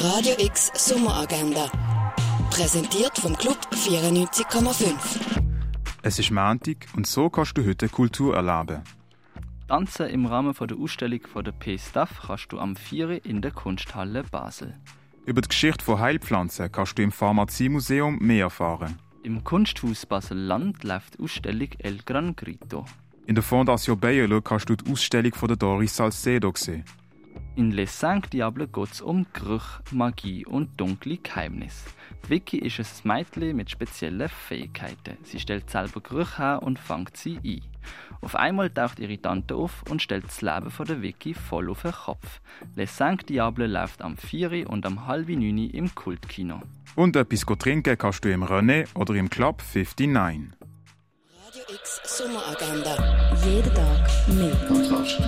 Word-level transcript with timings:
Radio 0.00 0.34
X 0.38 0.70
Sommeragenda. 0.76 1.68
Präsentiert 2.50 3.18
vom 3.18 3.36
Club 3.36 3.58
94,5. 3.72 4.94
Es 6.02 6.20
ist 6.20 6.30
Montag 6.30 6.86
und 6.94 7.04
so 7.04 7.28
kannst 7.28 7.58
du 7.58 7.66
heute 7.66 7.88
Kultur 7.88 8.36
erleben. 8.36 8.82
Tanzen 9.66 10.06
im 10.06 10.26
Rahmen 10.26 10.54
der 10.54 10.78
Ausstellung 10.78 11.22
von 11.26 11.42
der 11.42 11.50
P-Staff 11.50 12.22
kannst 12.28 12.52
du 12.52 12.60
am 12.60 12.76
4. 12.76 13.24
in 13.26 13.42
der 13.42 13.50
Kunsthalle 13.50 14.22
Basel. 14.22 14.76
Über 15.26 15.40
die 15.40 15.48
Geschichte 15.48 15.84
von 15.84 15.98
Heilpflanzen 15.98 16.70
kannst 16.70 16.96
du 16.96 17.02
im 17.02 17.10
Pharmaziemuseum 17.10 18.18
mehr 18.20 18.44
erfahren. 18.44 19.00
Im 19.24 19.42
Kunsthaus 19.42 20.06
Basel-Land 20.06 20.84
läuft 20.84 21.18
die 21.18 21.24
Ausstellung 21.24 21.70
El 21.78 21.98
Gran 22.06 22.36
Grito. 22.36 22.84
In 23.26 23.34
der 23.34 23.42
Fondation 23.42 23.98
Bayerlo 23.98 24.42
kannst 24.42 24.70
du 24.70 24.76
die 24.76 24.92
Ausstellung 24.92 25.34
von 25.34 25.48
der 25.48 25.56
Doris 25.56 25.96
Salcedo 25.96 26.52
sehen. 26.54 26.84
In 27.58 27.72
Les 27.72 27.90
Cinq 27.90 28.30
Diables 28.30 28.70
geht 28.72 28.92
es 28.92 29.00
um 29.00 29.26
Gerüche, 29.32 29.82
Magie 29.90 30.46
und 30.46 30.80
dunkle 30.80 31.16
Geheimnisse. 31.16 31.90
Vicky 32.28 32.58
ist 32.58 32.78
ein 32.78 33.08
Mädchen 33.08 33.56
mit 33.56 33.68
speziellen 33.68 34.28
Fähigkeiten. 34.28 35.16
Sie 35.24 35.40
stellt 35.40 35.68
selber 35.68 36.00
Gerüche 36.00 36.38
her 36.38 36.62
und 36.62 36.78
fängt 36.78 37.16
sie 37.16 37.40
ein. 37.44 37.62
Auf 38.20 38.36
einmal 38.36 38.70
taucht 38.70 39.00
ihre 39.00 39.20
Tante 39.20 39.56
auf 39.56 39.82
und 39.90 40.00
stellt 40.00 40.26
das 40.26 40.40
Leben 40.40 40.70
von 40.70 40.86
der 40.86 41.02
Vicky 41.02 41.34
voll 41.34 41.68
auf 41.68 41.82
den 41.82 41.90
Kopf. 41.90 42.40
Les 42.76 42.96
Cinq 42.96 43.26
Diables 43.26 43.72
läuft 43.72 44.02
am 44.02 44.16
4 44.16 44.70
und 44.70 44.86
am 44.86 45.08
halb 45.08 45.28
9 45.28 45.58
im 45.58 45.92
Kultkino. 45.96 46.60
Und 46.94 47.16
etwas 47.16 47.44
trinken 47.58 47.98
kannst 47.98 48.24
du 48.24 48.32
im 48.32 48.44
René 48.44 48.86
oder 48.94 49.14
im 49.14 49.28
Club 49.28 49.64
59. 49.74 50.52
Radio 51.44 51.74
X 51.74 52.02
Sommeragenda. 52.04 53.34
Jeden 53.44 53.74
Tag 53.74 54.28
mehr. 54.28 54.54
Kontrast. 54.68 55.20